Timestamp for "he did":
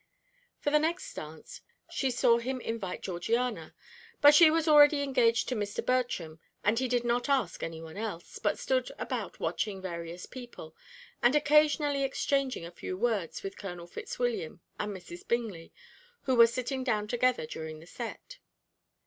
6.79-7.03